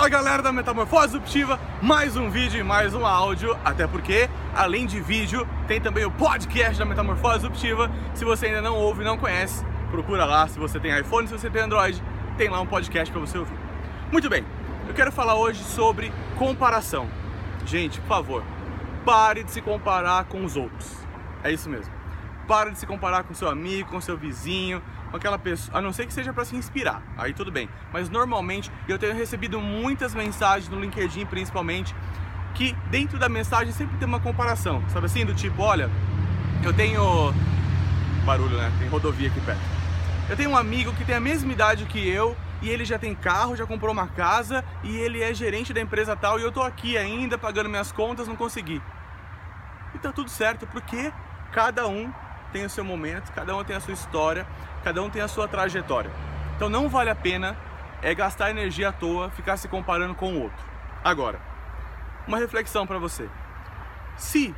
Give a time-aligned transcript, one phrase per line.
[0.00, 4.86] Fala galera da Metamorfose Disruptiva, mais um vídeo e mais um áudio, até porque, além
[4.86, 7.90] de vídeo, tem também o podcast da Metamorfose Disruptiva.
[8.14, 11.50] Se você ainda não ouve, não conhece, procura lá, se você tem iPhone, se você
[11.50, 12.02] tem Android,
[12.38, 13.58] tem lá um podcast para você ouvir.
[14.10, 14.42] Muito bem,
[14.88, 17.06] eu quero falar hoje sobre comparação.
[17.66, 18.44] Gente, por favor,
[19.04, 20.96] pare de se comparar com os outros.
[21.44, 21.99] É isso mesmo.
[22.50, 25.92] Pare de se comparar com seu amigo, com seu vizinho, com aquela pessoa, a não
[25.92, 27.68] ser que seja para se inspirar, aí tudo bem.
[27.92, 31.94] Mas normalmente eu tenho recebido muitas mensagens no LinkedIn, principalmente,
[32.56, 35.24] que dentro da mensagem sempre tem uma comparação, sabe assim?
[35.24, 35.88] Do tipo, olha,
[36.64, 37.32] eu tenho.
[38.24, 38.72] Barulho, né?
[38.80, 39.60] Tem rodovia aqui perto.
[40.28, 43.14] Eu tenho um amigo que tem a mesma idade que eu e ele já tem
[43.14, 46.62] carro, já comprou uma casa e ele é gerente da empresa tal e eu tô
[46.62, 48.82] aqui ainda pagando minhas contas, não consegui.
[49.94, 51.12] E tá tudo certo, porque
[51.52, 52.12] cada um
[52.50, 54.46] tem o seu momento, cada um tem a sua história,
[54.84, 56.10] cada um tem a sua trajetória.
[56.56, 57.56] Então não vale a pena
[58.02, 60.64] é gastar energia à toa, ficar se comparando com o outro.
[61.04, 61.40] Agora,
[62.26, 63.28] uma reflexão para você.
[64.16, 64.54] Se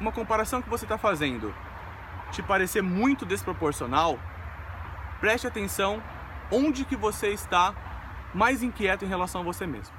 [0.00, 1.54] uma comparação que você está fazendo
[2.30, 4.18] te parecer muito desproporcional,
[5.20, 6.02] preste atenção
[6.50, 7.74] onde que você está
[8.32, 9.94] mais inquieto em relação a você mesmo.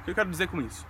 [0.00, 0.86] O que eu quero dizer com isso?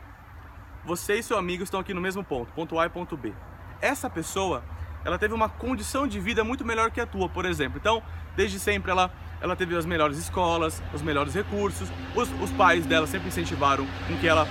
[0.85, 3.35] Você e seu amigo estão aqui no mesmo ponto, ponto A e ponto B.
[3.81, 4.63] Essa pessoa
[5.05, 7.79] ela teve uma condição de vida muito melhor que a tua, por exemplo.
[7.81, 8.03] Então,
[8.37, 13.07] desde sempre ela, ela teve as melhores escolas, os melhores recursos, os, os pais dela
[13.07, 14.47] sempre incentivaram com que ela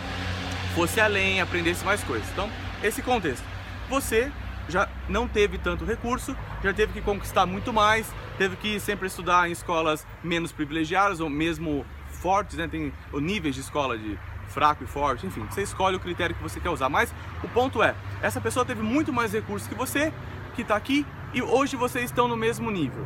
[0.75, 2.27] fosse além, aprendesse mais coisas.
[2.31, 2.49] Então,
[2.83, 3.43] esse contexto.
[3.89, 4.31] Você
[4.67, 9.49] já não teve tanto recurso, já teve que conquistar muito mais, teve que sempre estudar
[9.49, 12.67] em escolas menos privilegiadas ou mesmo fortes, né?
[12.67, 16.59] Tem níveis de escola de fraco e forte, enfim, você escolhe o critério que você
[16.59, 16.89] quer usar.
[16.89, 20.13] Mas o ponto é, essa pessoa teve muito mais recursos que você,
[20.59, 23.05] que está aqui e hoje vocês estão no mesmo nível.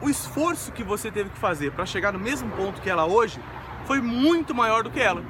[0.00, 3.40] O esforço que você teve que fazer para chegar no mesmo ponto que ela hoje
[3.86, 5.22] foi muito maior do que ela.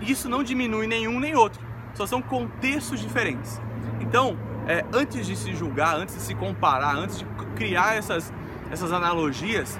[0.00, 1.60] E isso não diminui nenhum nem outro,
[1.92, 3.60] só são contextos diferentes.
[4.00, 8.32] Então, é, antes de se julgar, antes de se comparar, antes de criar essas,
[8.70, 9.78] essas analogias,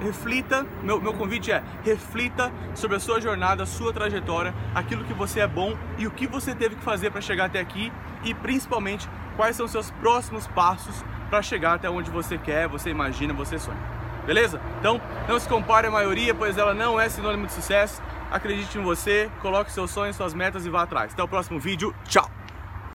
[0.00, 5.12] reflita, meu, meu convite é reflita sobre a sua jornada, a sua trajetória, aquilo que
[5.12, 7.92] você é bom e o que você teve que fazer para chegar até aqui
[8.24, 12.90] e principalmente quais são os seus próximos passos para chegar até onde você quer, você
[12.90, 13.78] imagina, você sonha.
[14.26, 14.60] Beleza?
[14.78, 18.02] Então, não se compare à maioria, pois ela não é sinônimo de sucesso.
[18.30, 21.14] Acredite em você, coloque seus sonhos, suas metas e vá atrás.
[21.14, 21.94] Até o próximo vídeo.
[22.04, 22.37] Tchau!